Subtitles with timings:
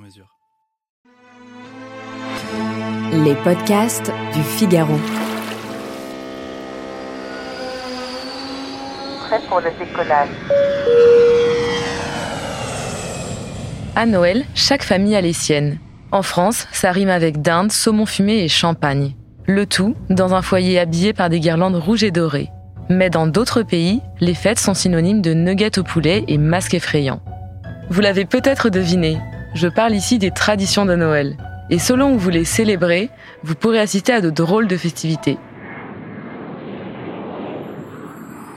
[0.00, 0.26] mesure.
[3.12, 4.98] Les podcasts du Figaro.
[9.26, 10.28] Prêt pour le décollage.
[13.94, 15.78] À Noël, chaque famille a les siennes.
[16.12, 19.14] En France, ça rime avec dinde, saumon fumé et champagne.
[19.46, 22.50] Le tout dans un foyer habillé par des guirlandes rouges et dorées.
[22.88, 27.20] Mais dans d'autres pays, les fêtes sont synonymes de nuggets au poulet et masques effrayants.
[27.90, 29.18] Vous l'avez peut-être deviné,
[29.54, 31.36] je parle ici des traditions de Noël.
[31.70, 33.10] Et selon où vous les célébrez,
[33.42, 35.38] vous pourrez assister à de drôles de festivités.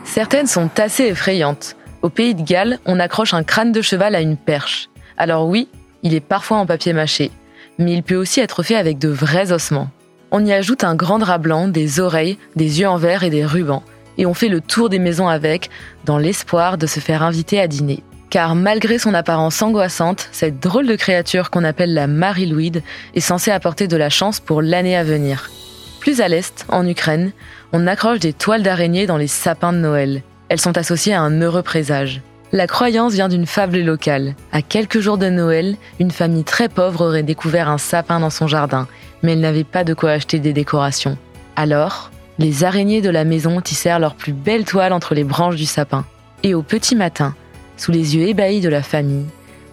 [0.03, 1.76] Certaines sont assez effrayantes.
[2.02, 4.90] Au pays de Galles, on accroche un crâne de cheval à une perche.
[5.18, 5.70] Alors oui,
[6.02, 7.31] il est parfois en papier mâché,
[7.80, 9.90] mais il peut aussi être fait avec de vrais ossements.
[10.31, 13.46] On y ajoute un grand drap blanc, des oreilles, des yeux en verre et des
[13.46, 13.84] rubans,
[14.18, 15.70] et on fait le tour des maisons avec,
[16.06, 18.03] dans l'espoir de se faire inviter à dîner.
[18.34, 22.81] Car malgré son apparence angoissante, cette drôle de créature qu'on appelle la Marie-Louide
[23.14, 25.52] est censée apporter de la chance pour l'année à venir.
[26.00, 27.31] Plus à l'est, en Ukraine,
[27.73, 30.23] on accroche des toiles d'araignée dans les sapins de Noël.
[30.50, 32.22] Elles sont associées à un heureux présage.
[32.52, 34.34] La croyance vient d'une fable locale.
[34.52, 38.47] À quelques jours de Noël, une famille très pauvre aurait découvert un sapin dans son
[38.47, 38.88] jardin,
[39.22, 41.20] mais elle n'avait pas de quoi acheter des décorations.
[41.56, 42.09] Alors,
[42.40, 46.03] les araignées de la maison tissèrent leurs plus belles toiles entre les branches du sapin.
[46.42, 47.36] Et au petit matin,
[47.78, 49.26] sous les yeux ébahis de la famille,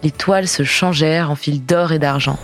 [0.03, 2.39] les toiles se changèrent en fils d'or et d'argent.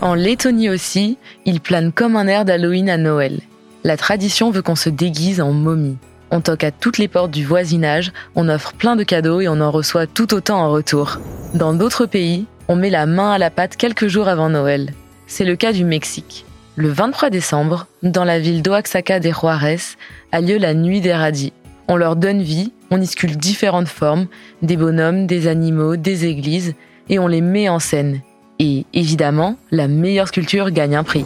[0.00, 3.40] En Lettonie aussi, il plane comme un air d'Halloween à Noël.
[3.84, 5.96] La tradition veut qu'on se déguise en momie.
[6.30, 9.60] On toque à toutes les portes du voisinage, on offre plein de cadeaux et on
[9.60, 11.18] en reçoit tout autant en retour.
[11.54, 14.92] Dans d'autres pays, on met la main à la pâte quelques jours avant Noël.
[15.26, 16.44] C'est le cas du Mexique.
[16.76, 19.80] Le 23 décembre, dans la ville d'Oaxaca de Juarez,
[20.30, 21.52] a lieu la Nuit des Radis.
[21.90, 24.26] On leur donne vie, on y sculpte différentes formes,
[24.60, 26.74] des bonhommes, des animaux, des églises,
[27.08, 28.20] et on les met en scène.
[28.58, 31.24] Et évidemment, la meilleure sculpture gagne un prix.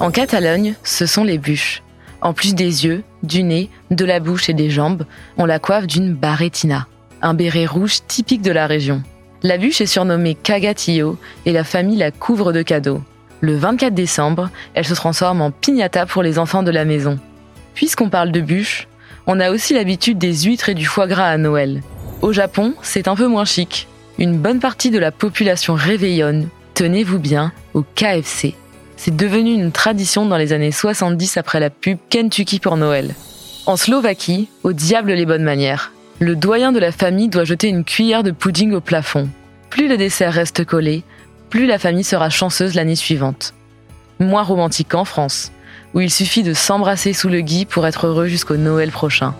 [0.00, 1.82] En Catalogne, ce sont les bûches.
[2.22, 5.04] En plus des yeux, du nez, de la bouche et des jambes,
[5.36, 6.86] on la coiffe d'une barretina,
[7.20, 9.02] un béret rouge typique de la région.
[9.42, 13.02] La bûche est surnommée Cagatillo et la famille la couvre de cadeaux.
[13.40, 17.18] Le 24 décembre, elle se transforme en piñata pour les enfants de la maison.
[17.74, 18.86] Puisqu'on parle de bûche,
[19.26, 21.82] on a aussi l'habitude des huîtres et du foie gras à Noël.
[22.22, 23.88] Au Japon, c'est un peu moins chic.
[24.18, 28.54] Une bonne partie de la population réveillonne, tenez-vous bien, au KFC.
[28.96, 33.14] C'est devenu une tradition dans les années 70 après la pub Kentucky pour Noël.
[33.66, 35.92] En Slovaquie, au diable les bonnes manières.
[36.18, 39.28] Le doyen de la famille doit jeter une cuillère de pudding au plafond.
[39.70, 41.02] Plus le dessert reste collé,
[41.50, 43.54] plus la famille sera chanceuse l'année suivante.
[44.20, 45.50] Moins romantique qu'en France,
[45.94, 49.34] où il suffit de s'embrasser sous le gui pour être heureux jusqu'au Noël prochain.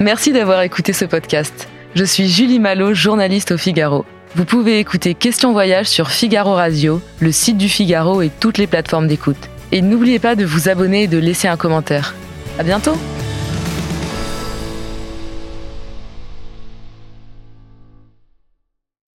[0.00, 1.68] Merci d'avoir écouté ce podcast.
[1.94, 4.04] Je suis Julie Malo, journaliste au Figaro.
[4.34, 8.66] Vous pouvez écouter Question Voyage sur Figaro Radio, le site du Figaro et toutes les
[8.66, 9.48] plateformes d'écoute.
[9.72, 12.14] Et n'oubliez pas de vous abonner et de laisser un commentaire.
[12.58, 12.96] À bientôt!